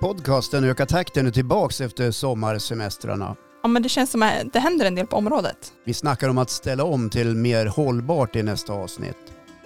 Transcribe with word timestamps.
Podcasten 0.00 0.64
Öka 0.64 0.86
takten 0.86 1.26
är 1.26 1.30
tillbaks 1.30 1.80
efter 1.80 2.10
sommarsemestrarna. 2.10 3.36
Ja, 3.62 3.68
men 3.68 3.82
det 3.82 3.88
känns 3.88 4.10
som 4.10 4.22
att 4.22 4.52
det 4.52 4.58
händer 4.58 4.86
en 4.86 4.94
del 4.94 5.06
på 5.06 5.16
området. 5.16 5.72
Vi 5.84 5.94
snackar 5.94 6.28
om 6.28 6.38
att 6.38 6.50
ställa 6.50 6.84
om 6.84 7.10
till 7.10 7.34
mer 7.34 7.66
hållbart 7.66 8.36
i 8.36 8.42
nästa 8.42 8.72
avsnitt. 8.72 9.16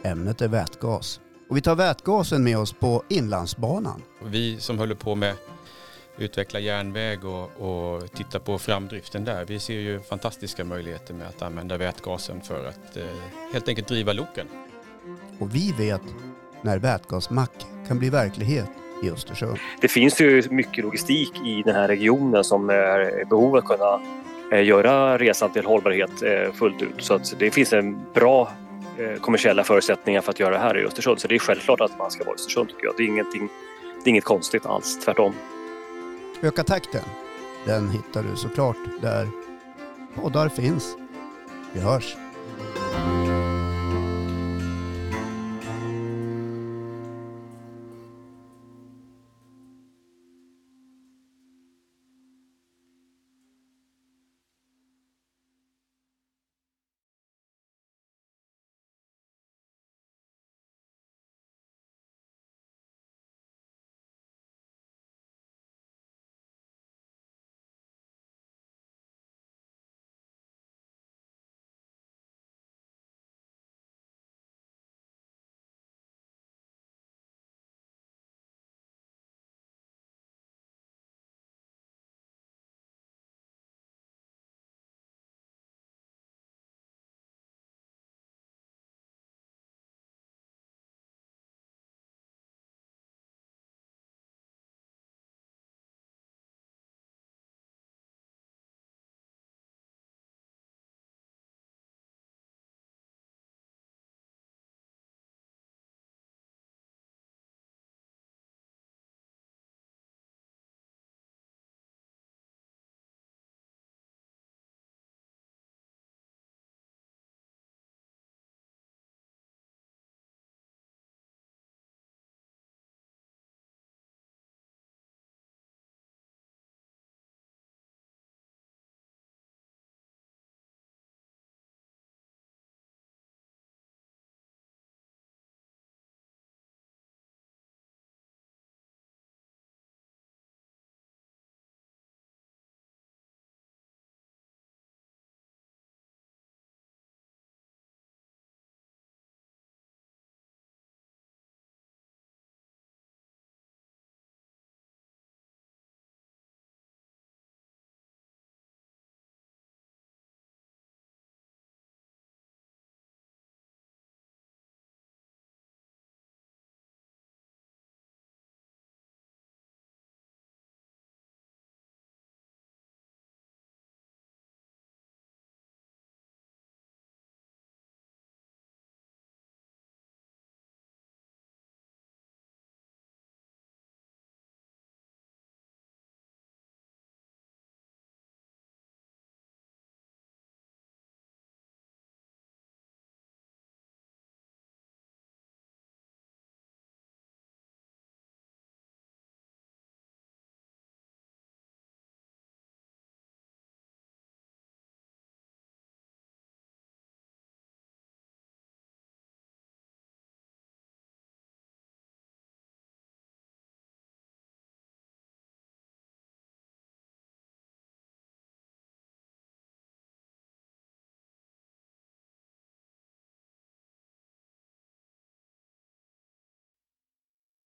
Ämnet 0.03 0.41
är 0.41 0.49
vätgas. 0.49 1.21
Och 1.49 1.57
vi 1.57 1.61
tar 1.61 1.75
vätgasen 1.75 2.45
med 2.45 2.59
oss 2.59 2.73
på 2.73 3.03
Inlandsbanan. 3.09 4.03
Vi 4.25 4.61
som 4.61 4.79
håller 4.79 4.95
på 4.95 5.15
med 5.15 5.35
utveckla 6.19 6.61
järnväg 6.61 7.25
och, 7.25 7.61
och 7.61 8.13
titta 8.13 8.41
på 8.41 8.59
framdriften 8.59 9.25
där. 9.25 9.45
Vi 9.45 9.61
ser 9.61 9.75
ju 9.75 10.01
fantastiska 10.01 10.65
möjligheter 10.65 11.15
med 11.15 11.29
att 11.29 11.43
använda 11.43 11.77
vätgasen 11.77 12.41
för 12.41 12.67
att 12.67 12.97
eh, 12.97 13.05
helt 13.53 13.69
enkelt 13.69 13.89
driva 13.89 14.13
loken. 14.13 14.47
Och 15.39 15.55
vi 15.55 15.73
vet 15.79 16.03
när 16.63 16.79
vätgasmack 16.79 17.67
kan 17.89 17.99
bli 17.99 18.11
verklighet 18.11 18.71
i 19.05 19.11
Östersund. 19.11 19.59
Det 19.81 19.89
finns 19.89 20.21
ju 20.21 20.43
mycket 20.51 20.85
logistik 20.85 21.33
i 21.45 21.63
den 21.63 21.75
här 21.75 21.89
regionen 21.89 22.45
som 22.45 22.71
är 22.71 23.21
i 23.21 23.25
behov 23.25 23.49
av 23.49 23.57
att 23.57 23.65
kunna 23.65 24.01
eh, 24.53 24.65
göra 24.65 25.19
resan 25.19 25.51
till 25.51 25.65
hållbarhet 25.65 26.23
eh, 26.23 26.53
fullt 26.53 26.83
ut. 26.83 27.05
Så 27.05 27.21
det 27.39 27.51
finns 27.51 27.73
en 27.73 28.05
bra 28.15 28.53
eh, 28.99 29.21
kommersiella 29.21 29.65
förutsättningar 29.65 30.21
för 30.21 30.31
att 30.31 30.41
göra 30.41 30.51
det 30.51 30.59
här 30.59 30.79
i 30.79 30.85
Östersund. 30.85 31.21
Så 31.21 31.29
det 31.29 31.35
är 31.35 31.39
självklart 31.39 31.81
att 31.81 31.99
man 31.99 32.11
ska 32.11 32.25
vara 32.25 32.35
i 32.35 32.39
Östersund 32.39 32.69
tycker 32.69 32.85
jag. 32.85 32.95
Det 32.97 33.03
är, 33.03 33.07
ingenting, 33.07 33.49
det 34.05 34.09
är 34.09 34.11
inget 34.11 34.25
konstigt 34.25 34.67
alls, 34.67 35.05
tvärtom. 35.05 35.35
Öka 36.43 36.65
takten, 36.65 37.05
den 37.67 37.91
hittar 37.91 38.23
du 38.23 38.37
såklart 38.37 38.77
där 39.03 39.29
poddar 40.15 40.49
finns. 40.49 40.97
Vi 41.73 41.81
hörs! 41.81 42.24